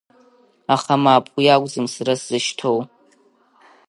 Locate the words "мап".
1.03-1.25